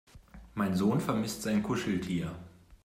Mein 0.55 0.75
Sohn 0.75 0.99
vermisst 0.99 1.43
sein 1.43 1.61
Kuscheltier. 1.61 2.33